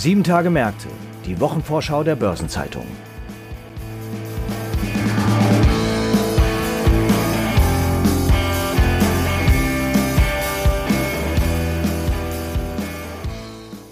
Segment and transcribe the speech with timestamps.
[0.00, 0.88] Sieben Tage Märkte,
[1.26, 2.86] die Wochenvorschau der Börsenzeitung.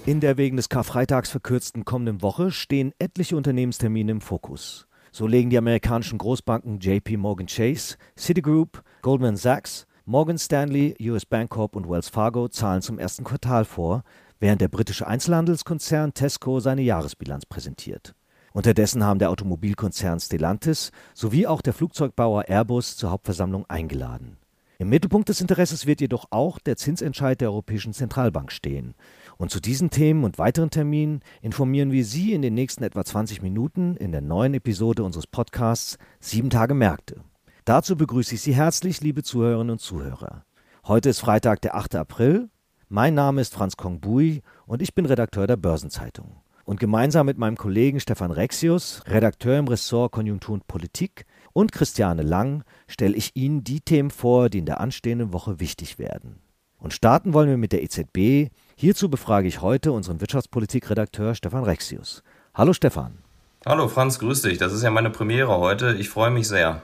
[0.07, 4.89] In der wegen des Karfreitags verkürzten kommenden Woche stehen etliche Unternehmenstermine im Fokus.
[5.13, 11.77] So legen die amerikanischen Großbanken JP Morgan Chase, Citigroup, Goldman Sachs, Morgan Stanley, US Bancorp
[11.77, 14.05] und Wells Fargo Zahlen zum ersten Quartal vor,
[14.41, 18.15] während der britische Einzelhandelskonzern Tesco seine Jahresbilanz präsentiert.
[18.53, 24.39] Unterdessen haben der Automobilkonzern Stellantis sowie auch der Flugzeugbauer Airbus zur Hauptversammlung eingeladen.
[24.81, 28.95] Im Mittelpunkt des Interesses wird jedoch auch der Zinsentscheid der Europäischen Zentralbank stehen.
[29.37, 33.43] Und zu diesen Themen und weiteren Terminen informieren wir Sie in den nächsten etwa 20
[33.43, 37.23] Minuten in der neuen Episode unseres Podcasts Sieben Tage Märkte.
[37.65, 40.45] Dazu begrüße ich Sie herzlich, liebe Zuhörerinnen und Zuhörer.
[40.87, 41.97] Heute ist Freitag, der 8.
[41.97, 42.49] April.
[42.91, 46.41] Mein Name ist Franz Kongbui und ich bin Redakteur der Börsenzeitung.
[46.65, 52.23] Und gemeinsam mit meinem Kollegen Stefan Rexius, Redakteur im Ressort Konjunktur und Politik, und Christiane
[52.23, 56.41] Lang stelle ich Ihnen die Themen vor, die in der anstehenden Woche wichtig werden.
[56.79, 58.51] Und starten wollen wir mit der EZB.
[58.75, 62.23] Hierzu befrage ich heute unseren Wirtschaftspolitikredakteur Stefan Rexius.
[62.55, 63.19] Hallo Stefan.
[63.67, 64.57] Hallo Franz, grüß dich.
[64.57, 65.95] Das ist ja meine Premiere heute.
[65.97, 66.81] Ich freue mich sehr.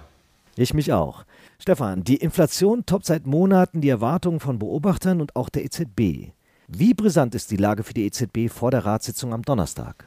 [0.56, 1.24] Ich mich auch.
[1.66, 6.32] Stefan, die Inflation toppt seit Monaten die Erwartungen von Beobachtern und auch der EZB.
[6.68, 10.06] Wie brisant ist die Lage für die EZB vor der Ratssitzung am Donnerstag?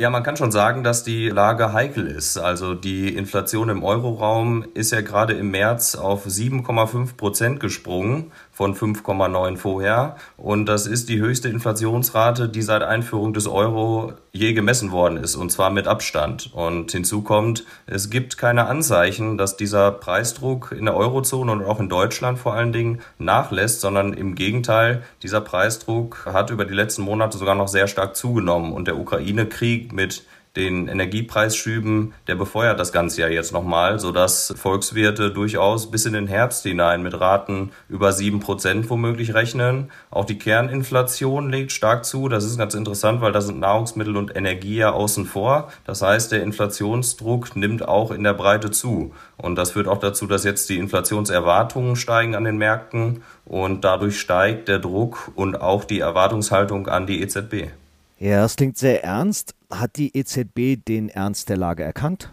[0.00, 2.36] Ja, man kann schon sagen, dass die Lage heikel ist.
[2.36, 8.74] Also die Inflation im Euroraum ist ja gerade im März auf 7,5 Prozent gesprungen von
[8.74, 10.16] 5,9 vorher.
[10.36, 15.36] Und das ist die höchste Inflationsrate, die seit Einführung des Euro je gemessen worden ist,
[15.36, 16.52] und zwar mit Abstand.
[16.52, 21.78] Und hinzu kommt, es gibt keine Anzeichen, dass dieser Preisdruck in der Eurozone und auch
[21.78, 27.02] in Deutschland vor allen Dingen nachlässt, sondern im Gegenteil, dieser Preisdruck hat über die letzten
[27.02, 28.72] Monate sogar noch sehr stark zugenommen.
[28.72, 30.24] Und der Ukraine-Krieg mit
[30.56, 36.28] den Energiepreisschüben, der befeuert das Ganze ja jetzt nochmal, sodass Volkswirte durchaus bis in den
[36.28, 39.90] Herbst hinein mit Raten über sieben Prozent womöglich rechnen.
[40.10, 42.28] Auch die Kerninflation legt stark zu.
[42.28, 45.72] Das ist ganz interessant, weil da sind Nahrungsmittel und Energie ja außen vor.
[45.86, 49.12] Das heißt, der Inflationsdruck nimmt auch in der Breite zu.
[49.36, 54.20] Und das führt auch dazu, dass jetzt die Inflationserwartungen steigen an den Märkten und dadurch
[54.20, 57.70] steigt der Druck und auch die Erwartungshaltung an die EZB.
[58.20, 59.54] Ja, das klingt sehr ernst.
[59.80, 62.30] Hat die EZB den Ernst der Lage erkannt?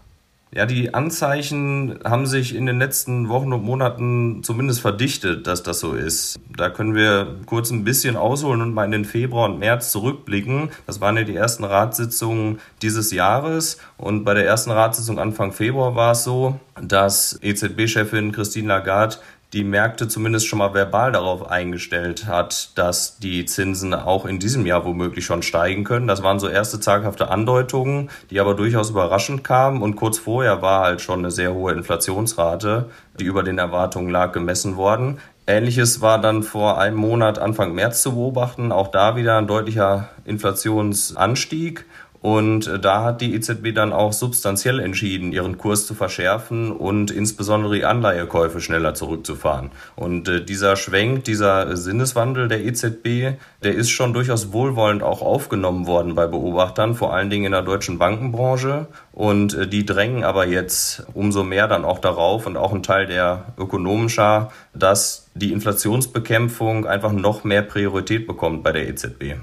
[0.54, 5.80] Ja, die Anzeichen haben sich in den letzten Wochen und Monaten zumindest verdichtet, dass das
[5.80, 6.38] so ist.
[6.54, 10.68] Da können wir kurz ein bisschen ausholen und mal in den Februar und März zurückblicken.
[10.86, 13.78] Das waren ja die ersten Ratssitzungen dieses Jahres.
[13.96, 19.16] Und bei der ersten Ratssitzung Anfang Februar war es so, dass EZB-Chefin Christine Lagarde
[19.52, 24.64] die Märkte zumindest schon mal verbal darauf eingestellt hat, dass die Zinsen auch in diesem
[24.64, 26.08] Jahr womöglich schon steigen können.
[26.08, 29.82] Das waren so erste zaghafte Andeutungen, die aber durchaus überraschend kamen.
[29.82, 32.88] Und kurz vorher war halt schon eine sehr hohe Inflationsrate,
[33.20, 35.18] die über den Erwartungen lag, gemessen worden.
[35.46, 38.72] Ähnliches war dann vor einem Monat Anfang März zu beobachten.
[38.72, 41.84] Auch da wieder ein deutlicher Inflationsanstieg.
[42.22, 47.10] Und äh, da hat die EZB dann auch substanziell entschieden, ihren Kurs zu verschärfen und
[47.10, 49.72] insbesondere die Anleihekäufe schneller zurückzufahren.
[49.96, 55.86] Und äh, dieser Schwenk, dieser Sinneswandel der EZB, der ist schon durchaus wohlwollend auch aufgenommen
[55.88, 58.86] worden bei Beobachtern, vor allen Dingen in der deutschen Bankenbranche.
[59.10, 63.06] Und äh, die drängen aber jetzt umso mehr dann auch darauf und auch ein Teil
[63.06, 69.34] der Ökonomenschar, dass die Inflationsbekämpfung einfach noch mehr Priorität bekommt bei der EZB.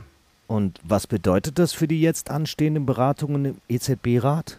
[0.50, 4.58] Und was bedeutet das für die jetzt anstehenden Beratungen im EZB-Rat?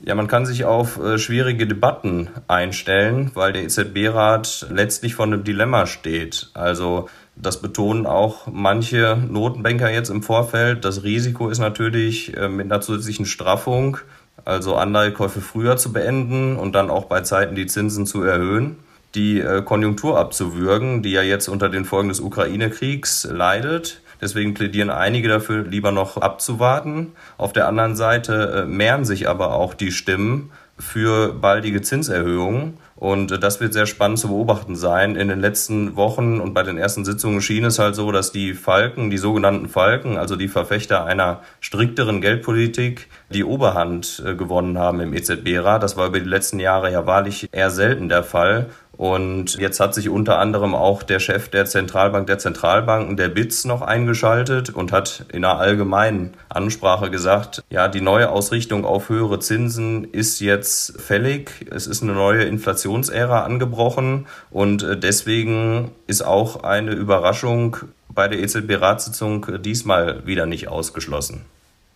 [0.00, 5.44] Ja, man kann sich auf äh, schwierige Debatten einstellen, weil der EZB-Rat letztlich vor einem
[5.44, 6.48] Dilemma steht.
[6.54, 10.86] Also das betonen auch manche Notenbanker jetzt im Vorfeld.
[10.86, 13.98] Das Risiko ist natürlich äh, mit einer zusätzlichen Straffung,
[14.46, 18.76] also Anleihekäufe früher zu beenden und dann auch bei Zeiten die Zinsen zu erhöhen
[19.14, 24.02] die äh, Konjunktur abzuwürgen, die ja jetzt unter den Folgen des Ukraine-Kriegs leidet.
[24.20, 27.12] Deswegen plädieren einige dafür, lieber noch abzuwarten.
[27.38, 32.78] Auf der anderen Seite äh, mehren sich aber auch die Stimmen für baldige Zinserhöhungen.
[32.96, 35.16] Und äh, das wird sehr spannend zu beobachten sein.
[35.16, 38.54] In den letzten Wochen und bei den ersten Sitzungen schien es halt so, dass die
[38.54, 45.00] Falken, die sogenannten Falken, also die Verfechter einer strikteren Geldpolitik, die Oberhand äh, gewonnen haben
[45.00, 45.82] im EZB-Rat.
[45.82, 48.66] Das war über die letzten Jahre ja wahrlich eher selten der Fall.
[48.96, 53.64] Und jetzt hat sich unter anderem auch der Chef der Zentralbank der Zentralbanken, der BITS,
[53.64, 59.38] noch eingeschaltet und hat in einer allgemeinen Ansprache gesagt, ja, die neue Ausrichtung auf höhere
[59.38, 61.66] Zinsen ist jetzt fällig.
[61.70, 67.76] Es ist eine neue Inflationsära angebrochen und äh, deswegen ist auch eine Überraschung
[68.08, 71.42] bei der EZB-Ratssitzung diesmal wieder nicht ausgeschlossen.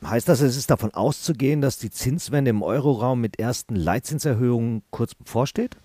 [0.05, 5.14] Heißt das, es ist davon auszugehen, dass die Zinswende im Euroraum mit ersten Leitzinserhöhungen kurz
[5.14, 5.76] bevorsteht?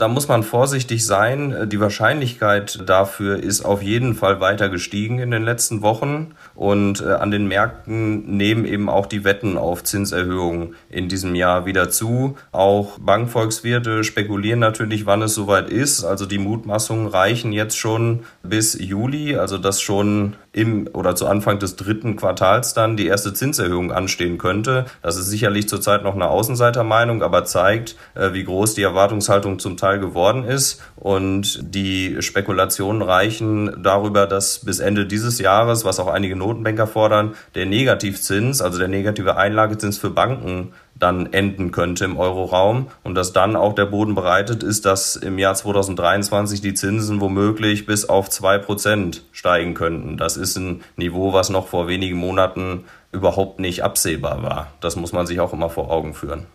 [0.00, 1.68] Da muss man vorsichtig sein.
[1.68, 6.34] Die Wahrscheinlichkeit dafür ist auf jeden Fall weiter gestiegen in den letzten Wochen.
[6.54, 11.66] Und äh, an den Märkten nehmen eben auch die Wetten auf Zinserhöhungen in diesem Jahr
[11.66, 12.38] wieder zu.
[12.50, 16.02] Auch Bankvolkswirte spekulieren natürlich, wann es soweit ist.
[16.02, 21.58] Also die Mutmaßungen reichen jetzt schon bis Juli, also dass schon im oder zu Anfang
[21.58, 24.86] des dritten Quartals dann die erste Zinserhöhung anstehen könnte.
[25.02, 29.76] Das ist sicherlich zurzeit noch eine Außenseitermeinung, aber zeigt, äh, wie groß die Erwartungshaltung zum
[29.76, 30.82] Teil geworden ist.
[30.96, 37.34] Und die Spekulationen reichen darüber, dass bis Ende dieses Jahres, was auch einige Notenbanker fordern,
[37.54, 43.32] der Negativzins, also der negative Einlagezins für Banken dann enden könnte im Euroraum und dass
[43.32, 48.28] dann auch der Boden bereitet ist, dass im Jahr 2023 die Zinsen womöglich bis auf
[48.28, 50.16] zwei Prozent steigen könnten.
[50.18, 54.72] Das ist ein Niveau, was noch vor wenigen Monaten überhaupt nicht absehbar war.
[54.80, 56.46] Das muss man sich auch immer vor Augen führen.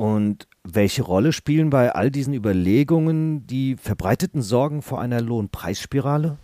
[0.00, 6.38] Und welche Rolle spielen bei all diesen Überlegungen die verbreiteten Sorgen vor einer Lohnpreisspirale?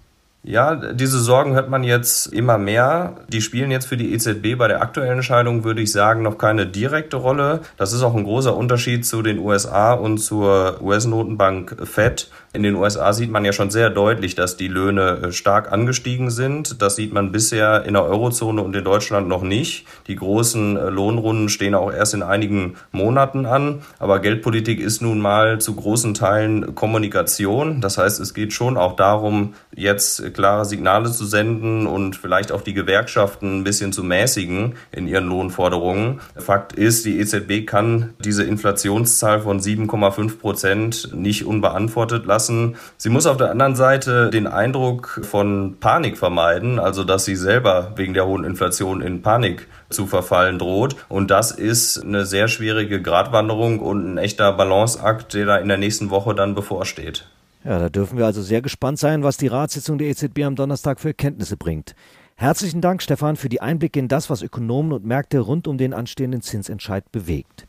[0.48, 3.16] Ja, diese Sorgen hört man jetzt immer mehr.
[3.26, 6.68] Die spielen jetzt für die EZB bei der aktuellen Entscheidung, würde ich sagen, noch keine
[6.68, 7.62] direkte Rolle.
[7.76, 12.30] Das ist auch ein großer Unterschied zu den USA und zur US-Notenbank Fed.
[12.56, 16.30] In den USA sieht man ja schon sehr deutlich, dass die Löhne äh, stark angestiegen
[16.30, 16.80] sind.
[16.80, 19.84] Das sieht man bisher in der Eurozone und in Deutschland noch nicht.
[20.06, 23.82] Die großen äh, Lohnrunden stehen auch erst in einigen Monaten an.
[23.98, 27.82] Aber Geldpolitik ist nun mal zu großen Teilen Kommunikation.
[27.82, 32.62] Das heißt, es geht schon auch darum, jetzt klare Signale zu senden und vielleicht auch
[32.62, 36.20] die Gewerkschaften ein bisschen zu mäßigen in ihren Lohnforderungen.
[36.36, 42.76] Fakt ist, die EZB kann diese Inflationszahl von 7,5 Prozent nicht unbeantwortet lassen.
[42.96, 47.92] Sie muss auf der anderen Seite den Eindruck von Panik vermeiden, also dass sie selber
[47.96, 50.96] wegen der hohen Inflation in Panik zu verfallen droht.
[51.08, 55.78] Und das ist eine sehr schwierige Gratwanderung und ein echter Balanceakt, der da in der
[55.78, 57.26] nächsten Woche dann bevorsteht.
[57.66, 61.00] Ja, da dürfen wir also sehr gespannt sein, was die Ratssitzung der EZB am Donnerstag
[61.00, 61.96] für Erkenntnisse bringt.
[62.36, 65.92] Herzlichen Dank, Stefan, für die Einblicke in das, was Ökonomen und Märkte rund um den
[65.92, 67.66] anstehenden Zinsentscheid bewegt.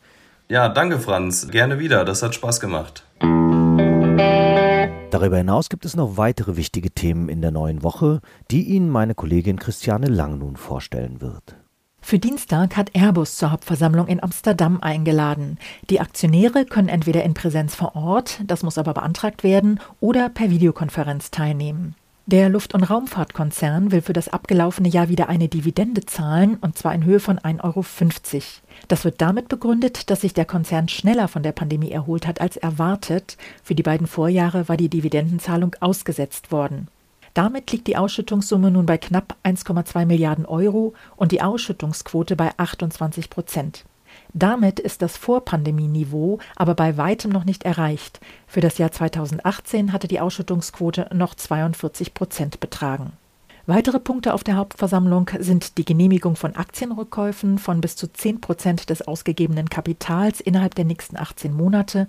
[0.48, 1.48] Ja, danke, Franz.
[1.48, 2.04] Gerne wieder.
[2.04, 3.04] Das hat Spaß gemacht.
[5.10, 8.20] Darüber hinaus gibt es noch weitere wichtige Themen in der neuen Woche,
[8.52, 11.56] die Ihnen meine Kollegin Christiane Lang nun vorstellen wird.
[12.08, 15.58] Für Dienstag hat Airbus zur Hauptversammlung in Amsterdam eingeladen.
[15.90, 20.48] Die Aktionäre können entweder in Präsenz vor Ort, das muss aber beantragt werden, oder per
[20.48, 21.96] Videokonferenz teilnehmen.
[22.24, 26.94] Der Luft- und Raumfahrtkonzern will für das abgelaufene Jahr wieder eine Dividende zahlen, und zwar
[26.94, 27.84] in Höhe von 1,50 Euro.
[28.88, 32.56] Das wird damit begründet, dass sich der Konzern schneller von der Pandemie erholt hat als
[32.56, 33.36] erwartet.
[33.62, 36.88] Für die beiden Vorjahre war die Dividendenzahlung ausgesetzt worden.
[37.38, 43.30] Damit liegt die Ausschüttungssumme nun bei knapp 1,2 Milliarden Euro und die Ausschüttungsquote bei 28
[43.30, 43.84] Prozent.
[44.34, 48.18] Damit ist das Vorpandemieniveau aber bei weitem noch nicht erreicht.
[48.48, 53.12] Für das Jahr 2018 hatte die Ausschüttungsquote noch 42 Prozent betragen.
[53.66, 58.90] Weitere Punkte auf der Hauptversammlung sind die Genehmigung von Aktienrückkäufen von bis zu 10 Prozent
[58.90, 62.08] des ausgegebenen Kapitals innerhalb der nächsten 18 Monate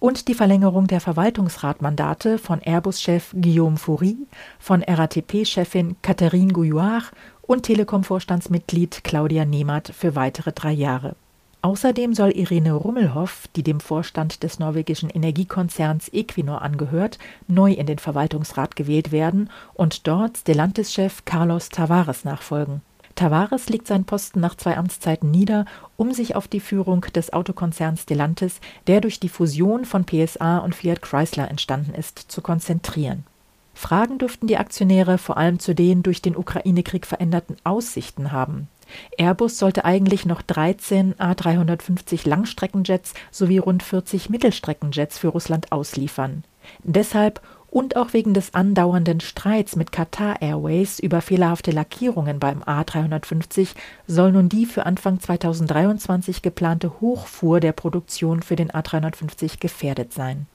[0.00, 4.16] und die Verlängerung der Verwaltungsratmandate von Airbus-Chef Guillaume Foury,
[4.58, 11.16] von RATP-Chefin Catherine Gouillard und Telekom-Vorstandsmitglied Claudia Nehmert für weitere drei Jahre.
[11.62, 17.98] Außerdem soll Irene Rummelhoff, die dem Vorstand des norwegischen Energiekonzerns Equinor angehört, neu in den
[17.98, 22.80] Verwaltungsrat gewählt werden und dort Stellantis-Chef Carlos Tavares nachfolgen.
[23.20, 25.66] Tavares legt seinen Posten nach zwei Amtszeiten nieder,
[25.98, 30.74] um sich auf die Führung des Autokonzerns Stellantis, der durch die Fusion von PSA und
[30.74, 33.24] Fiat Chrysler entstanden ist, zu konzentrieren.
[33.74, 38.68] Fragen dürften die Aktionäre vor allem zu den durch den Ukraine-Krieg veränderten Aussichten haben.
[39.18, 46.42] Airbus sollte eigentlich noch 13 A350 Langstreckenjets sowie rund 40 Mittelstreckenjets für Russland ausliefern.
[46.84, 53.68] Deshalb und auch wegen des andauernden Streits mit Qatar Airways über fehlerhafte Lackierungen beim A350
[54.06, 60.46] soll nun die für Anfang 2023 geplante Hochfuhr der Produktion für den A350 gefährdet sein.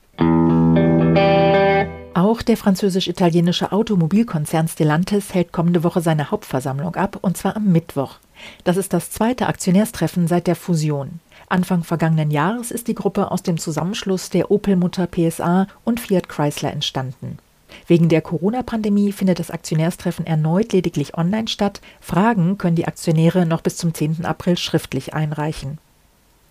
[2.13, 8.19] Auch der französisch-italienische Automobilkonzern Stellantis hält kommende Woche seine Hauptversammlung ab, und zwar am Mittwoch.
[8.63, 11.19] Das ist das zweite Aktionärstreffen seit der Fusion.
[11.47, 16.71] Anfang vergangenen Jahres ist die Gruppe aus dem Zusammenschluss der Opel-Mutter PSA und Fiat Chrysler
[16.71, 17.37] entstanden.
[17.87, 21.81] Wegen der Corona-Pandemie findet das Aktionärstreffen erneut lediglich online statt.
[21.99, 24.25] Fragen können die Aktionäre noch bis zum 10.
[24.25, 25.77] April schriftlich einreichen.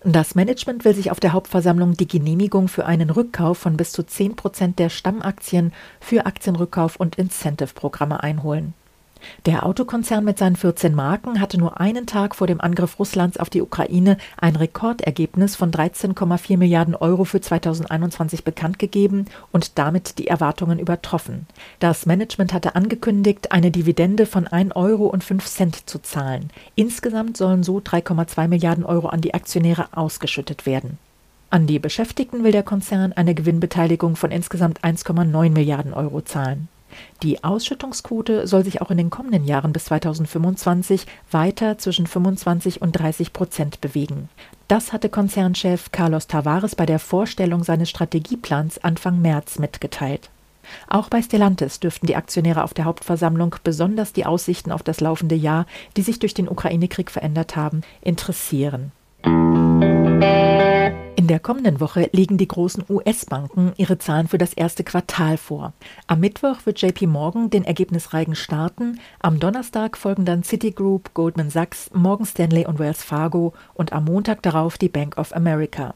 [0.04, 4.02] Das Management will sich auf der Hauptversammlung die Genehmigung für einen Rückkauf von bis zu
[4.02, 8.74] 10 Prozent der Stammaktien für Aktienrückkauf und Incentive-Programme einholen.
[9.46, 13.50] Der Autokonzern mit seinen 14 Marken hatte nur einen Tag vor dem Angriff Russlands auf
[13.50, 20.28] die Ukraine ein Rekordergebnis von 13,4 Milliarden Euro für 2021 bekannt gegeben und damit die
[20.28, 21.46] Erwartungen übertroffen.
[21.78, 26.50] Das Management hatte angekündigt, eine Dividende von 1 Euro und 5 Cent zu zahlen.
[26.74, 30.98] Insgesamt sollen so 3,2 Milliarden Euro an die Aktionäre ausgeschüttet werden.
[31.50, 36.68] An die Beschäftigten will der Konzern eine Gewinnbeteiligung von insgesamt 1,9 Milliarden Euro zahlen.
[37.22, 42.92] Die Ausschüttungsquote soll sich auch in den kommenden Jahren bis 2025 weiter zwischen 25 und
[42.92, 44.28] 30 Prozent bewegen.
[44.68, 50.30] Das hatte Konzernchef Carlos Tavares bei der Vorstellung seines Strategieplans Anfang März mitgeteilt.
[50.88, 55.34] Auch bei Stellantis dürften die Aktionäre auf der Hauptversammlung besonders die Aussichten auf das laufende
[55.34, 58.92] Jahr, die sich durch den Ukraine-Krieg verändert haben, interessieren.
[61.24, 65.72] In der kommenden Woche legen die großen US-Banken ihre Zahlen für das erste Quartal vor.
[66.06, 69.00] Am Mittwoch wird JP Morgan den Ergebnisreigen starten.
[69.20, 74.42] Am Donnerstag folgen dann Citigroup, Goldman Sachs, Morgan Stanley und Wells Fargo und am Montag
[74.42, 75.94] darauf die Bank of America.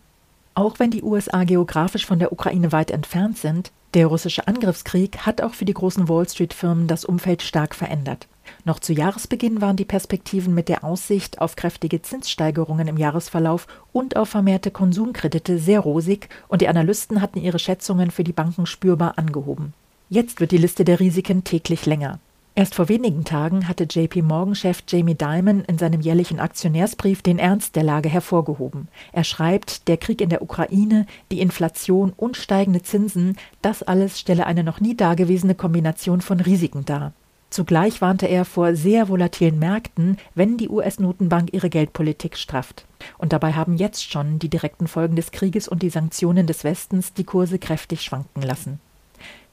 [0.54, 5.42] Auch wenn die USA geografisch von der Ukraine weit entfernt sind, der russische Angriffskrieg hat
[5.42, 8.28] auch für die großen Wall Street-Firmen das Umfeld stark verändert.
[8.64, 14.16] Noch zu Jahresbeginn waren die Perspektiven mit der Aussicht auf kräftige Zinssteigerungen im Jahresverlauf und
[14.16, 19.18] auf vermehrte Konsumkredite sehr rosig und die Analysten hatten ihre Schätzungen für die Banken spürbar
[19.18, 19.74] angehoben.
[20.10, 22.18] Jetzt wird die Liste der Risiken täglich länger.
[22.58, 27.76] Erst vor wenigen Tagen hatte JP Morgan-Chef Jamie Dimon in seinem jährlichen Aktionärsbrief den Ernst
[27.76, 28.88] der Lage hervorgehoben.
[29.12, 34.44] Er schreibt, der Krieg in der Ukraine, die Inflation und steigende Zinsen, das alles stelle
[34.44, 37.12] eine noch nie dagewesene Kombination von Risiken dar.
[37.50, 42.84] Zugleich warnte er vor sehr volatilen Märkten, wenn die US-Notenbank ihre Geldpolitik strafft.
[43.16, 47.14] Und dabei haben jetzt schon die direkten Folgen des Krieges und die Sanktionen des Westens
[47.14, 48.80] die Kurse kräftig schwanken lassen.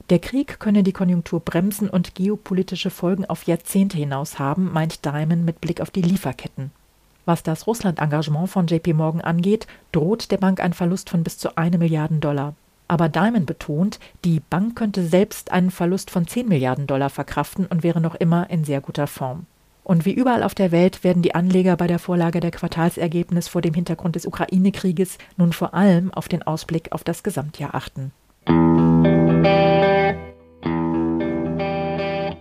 [0.09, 5.45] Der Krieg könne die Konjunktur bremsen und geopolitische Folgen auf Jahrzehnte hinaus haben, meint Diamond
[5.45, 6.71] mit Blick auf die Lieferketten.
[7.25, 11.57] Was das Russland-Engagement von JP Morgan angeht, droht der Bank ein Verlust von bis zu
[11.57, 12.53] eine Milliarden Dollar.
[12.87, 17.83] Aber Diamond betont, die Bank könnte selbst einen Verlust von 10 Milliarden Dollar verkraften und
[17.83, 19.47] wäre noch immer in sehr guter Form.
[19.83, 23.61] Und wie überall auf der Welt werden die Anleger bei der Vorlage der Quartalsergebnis vor
[23.61, 28.11] dem Hintergrund des Ukraine-Krieges nun vor allem auf den Ausblick auf das Gesamtjahr achten.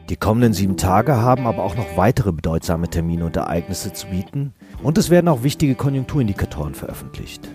[0.08, 4.54] Die kommenden sieben Tage haben aber auch noch weitere bedeutsame Termine und Ereignisse zu bieten
[4.82, 7.48] und es werden auch wichtige Konjunkturindikatoren veröffentlicht.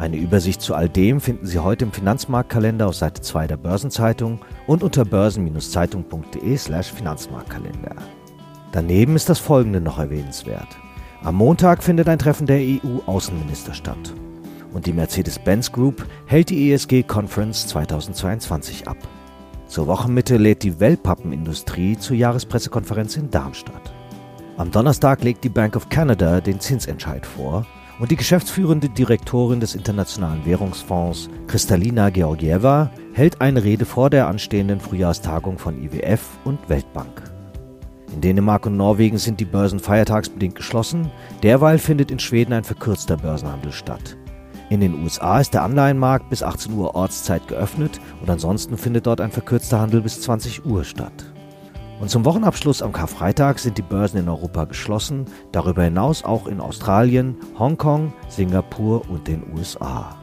[0.00, 4.38] Eine Übersicht zu all dem finden Sie heute im Finanzmarktkalender auf Seite 2 der Börsenzeitung
[4.66, 7.96] und unter börsen-zeitung.de/slash Finanzmarktkalender.
[8.72, 10.68] Daneben ist das folgende noch erwähnenswert.
[11.22, 14.14] Am Montag findet ein Treffen der EU-Außenminister statt.
[14.72, 18.96] Und die Mercedes-Benz Group hält die ESG Conference 2022 ab.
[19.66, 23.92] Zur Wochenmitte lädt die Wellpappenindustrie zur Jahrespressekonferenz in Darmstadt.
[24.56, 27.66] Am Donnerstag legt die Bank of Canada den Zinsentscheid vor
[28.00, 34.80] und die geschäftsführende Direktorin des Internationalen Währungsfonds, Kristalina Georgieva, hält eine Rede vor der anstehenden
[34.80, 37.22] Frühjahrstagung von IWF und Weltbank.
[38.14, 43.18] In Dänemark und Norwegen sind die Börsen feiertagsbedingt geschlossen, derweil findet in Schweden ein verkürzter
[43.18, 44.16] Börsenhandel statt.
[44.70, 49.20] In den USA ist der Anleihenmarkt bis 18 Uhr Ortszeit geöffnet und ansonsten findet dort
[49.20, 51.32] ein verkürzter Handel bis 20 Uhr statt.
[52.00, 56.58] Und zum Wochenabschluss am Karfreitag sind die Börsen in Europa geschlossen, darüber hinaus auch in
[56.58, 60.16] Australien, Hongkong, Singapur und den USA.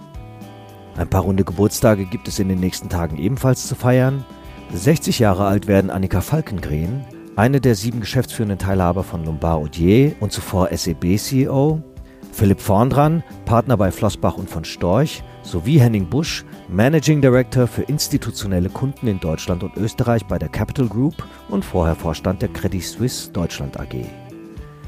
[0.97, 4.25] Ein paar runde Geburtstage gibt es in den nächsten Tagen ebenfalls zu feiern.
[4.73, 7.05] 60 Jahre alt werden Annika Falkengren,
[7.35, 11.83] eine der sieben geschäftsführenden Teilhaber von Lombard Odier und zuvor SEB-CEO,
[12.31, 18.69] Philipp Vorndran, Partner bei Flossbach und von Storch, sowie Henning Busch, Managing Director für institutionelle
[18.69, 21.15] Kunden in Deutschland und Österreich bei der Capital Group
[21.49, 24.05] und vorher Vorstand der Credit Suisse Deutschland AG.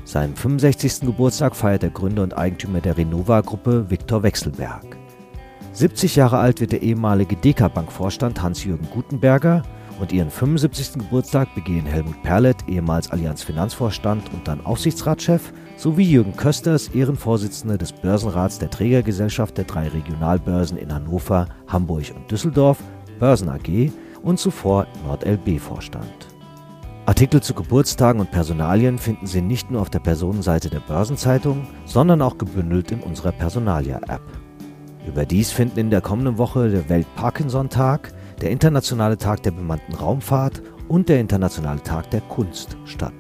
[0.04, 1.02] Seinen 65.
[1.02, 4.98] Geburtstag feiert der Gründer und Eigentümer der Renova-Gruppe Viktor Wechselberg.
[5.72, 9.64] 70 Jahre alt wird der ehemalige DK-Bank-Vorstand Hans-Jürgen Gutenberger
[10.00, 10.94] und ihren 75.
[10.94, 17.94] Geburtstag begehen Helmut Perlet, ehemals Allianz Finanzvorstand und dann Aufsichtsratschef, sowie Jürgen Kösters, Ehrenvorsitzender des
[17.94, 22.80] Börsenrats der Trägergesellschaft der drei Regionalbörsen in Hannover, Hamburg und Düsseldorf,
[23.18, 23.90] Börsen AG
[24.22, 26.28] und zuvor NordLB-Vorstand.
[27.06, 32.22] Artikel zu Geburtstagen und Personalien finden Sie nicht nur auf der Personenseite der Börsenzeitung, sondern
[32.22, 34.22] auch gebündelt in unserer Personalia-App.
[35.08, 41.08] Überdies finden in der kommenden Woche der Welt-Parkinson-Tag, der Internationale Tag der bemannten Raumfahrt und
[41.08, 43.14] der Internationale Tag der Kunst statt.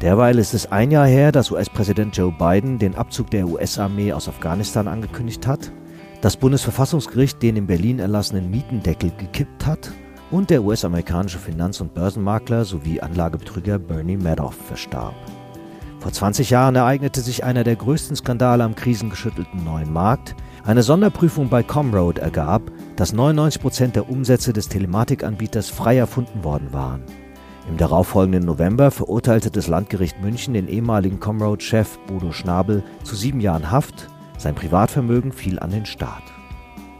[0.00, 4.28] Derweil ist es ein Jahr her, dass US-Präsident Joe Biden den Abzug der US-Armee aus
[4.28, 5.72] Afghanistan angekündigt hat,
[6.20, 9.92] das Bundesverfassungsgericht den in Berlin erlassenen Mietendeckel gekippt hat
[10.30, 15.14] und der US-amerikanische Finanz- und Börsenmakler sowie Anlagebetrüger Bernie Madoff verstarb.
[16.00, 20.34] Vor 20 Jahren ereignete sich einer der größten Skandale am krisengeschüttelten neuen Markt.
[20.64, 22.62] Eine Sonderprüfung bei Comroad ergab,
[22.96, 27.04] dass 99 Prozent der Umsätze des Telematikanbieters frei erfunden worden waren.
[27.68, 33.70] Im darauffolgenden November verurteilte das Landgericht München den ehemaligen Comroad-Chef Bodo Schnabel zu sieben Jahren
[33.70, 34.08] Haft.
[34.36, 36.22] Sein Privatvermögen fiel an den Staat.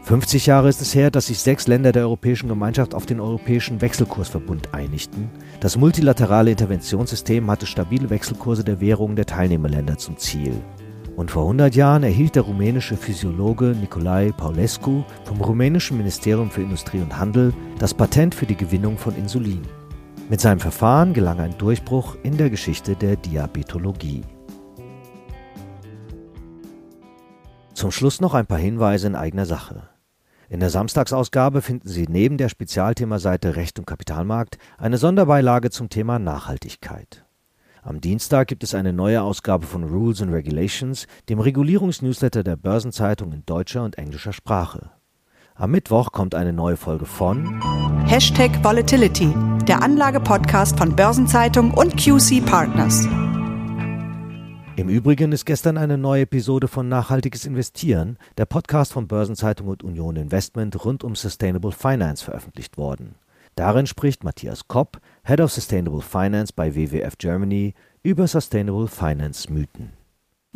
[0.05, 3.81] 50 Jahre ist es her, dass sich sechs Länder der Europäischen Gemeinschaft auf den Europäischen
[3.81, 5.31] Wechselkursverbund einigten.
[5.59, 10.61] Das multilaterale Interventionssystem hatte stabile Wechselkurse der Währungen der Teilnehmerländer zum Ziel.
[11.15, 16.99] Und vor 100 Jahren erhielt der rumänische Physiologe Nicolae Paulescu vom rumänischen Ministerium für Industrie
[16.99, 19.61] und Handel das Patent für die Gewinnung von Insulin.
[20.27, 24.23] Mit seinem Verfahren gelang ein Durchbruch in der Geschichte der Diabetologie.
[27.75, 29.87] Zum Schluss noch ein paar Hinweise in eigener Sache.
[30.49, 36.17] In der Samstagsausgabe finden Sie neben der Spezialthemaseite Recht und Kapitalmarkt eine Sonderbeilage zum Thema
[36.17, 37.23] Nachhaltigkeit.
[37.83, 43.31] Am Dienstag gibt es eine neue Ausgabe von Rules and Regulations, dem Regulierungsnewsletter der Börsenzeitung
[43.31, 44.89] in deutscher und englischer Sprache.
[45.57, 47.61] Am Mittwoch kommt eine neue Folge von
[48.05, 49.33] Hashtag Volatility,
[49.65, 53.05] der Anlagepodcast von Börsenzeitung und QC Partners.
[54.75, 59.81] Im Übrigen ist gestern eine neue Episode von Nachhaltiges Investieren, der Podcast von Börsenzeitung und
[59.81, 63.15] Union Investment rund um Sustainable Finance veröffentlicht worden.
[63.55, 69.93] Darin spricht Matthias Kopp, Head of Sustainable Finance bei WWF Germany, über Sustainable Finance Mythen.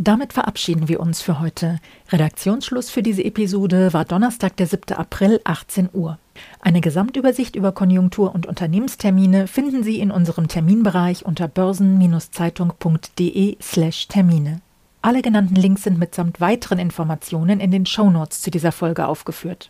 [0.02, 1.78] Damit verabschieden wir uns für heute.
[2.08, 4.96] Redaktionsschluss für diese Episode war Donnerstag, der 7.
[4.96, 6.18] April, 18 Uhr.
[6.62, 14.62] Eine Gesamtübersicht über Konjunktur- und Unternehmenstermine finden Sie in unserem Terminbereich unter börsen-zeitung.de/slash Termine.
[15.02, 19.70] Alle genannten Links sind mitsamt weiteren Informationen in den Shownotes zu dieser Folge aufgeführt.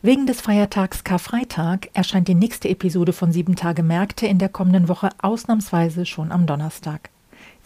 [0.00, 4.88] Wegen des Feiertags Karfreitag erscheint die nächste Episode von Sieben Tage Märkte in der kommenden
[4.88, 7.10] Woche ausnahmsweise schon am Donnerstag.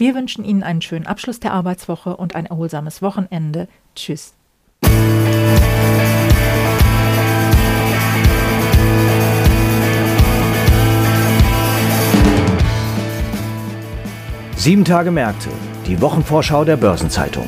[0.01, 3.69] Wir wünschen Ihnen einen schönen Abschluss der Arbeitswoche und ein erholsames Wochenende.
[3.95, 4.33] Tschüss.
[14.57, 15.51] Sieben Tage Märkte,
[15.87, 17.47] die Wochenvorschau der Börsenzeitung.